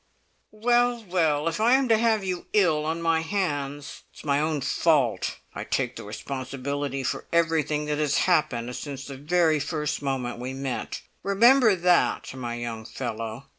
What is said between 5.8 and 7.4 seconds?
the responsibility for